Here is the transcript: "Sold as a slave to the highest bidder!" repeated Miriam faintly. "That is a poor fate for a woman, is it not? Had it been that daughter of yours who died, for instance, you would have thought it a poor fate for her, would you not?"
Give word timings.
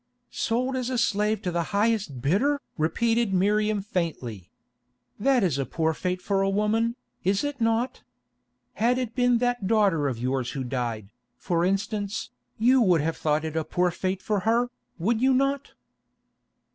"Sold 0.31 0.75
as 0.75 0.89
a 0.89 0.97
slave 0.97 1.43
to 1.43 1.51
the 1.51 1.65
highest 1.77 2.21
bidder!" 2.23 2.59
repeated 2.75 3.35
Miriam 3.35 3.83
faintly. 3.83 4.49
"That 5.19 5.43
is 5.43 5.59
a 5.59 5.65
poor 5.67 5.93
fate 5.93 6.23
for 6.23 6.41
a 6.41 6.49
woman, 6.49 6.95
is 7.23 7.43
it 7.43 7.61
not? 7.61 8.01
Had 8.73 8.97
it 8.97 9.13
been 9.13 9.37
that 9.37 9.67
daughter 9.67 10.07
of 10.07 10.17
yours 10.17 10.53
who 10.53 10.63
died, 10.63 11.09
for 11.37 11.63
instance, 11.63 12.31
you 12.57 12.81
would 12.81 13.01
have 13.01 13.15
thought 13.17 13.45
it 13.45 13.55
a 13.55 13.63
poor 13.63 13.91
fate 13.91 14.23
for 14.23 14.39
her, 14.39 14.71
would 14.97 15.21
you 15.21 15.35
not?" 15.35 15.73